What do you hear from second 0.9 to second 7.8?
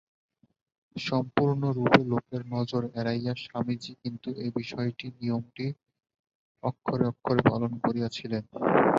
সম্পূর্ণরূপে লোকের নজর এড়াইয়া স্বামীজী কিন্তু এ-বিষয়ক নিয়মটি অক্ষরে অক্ষরে পালন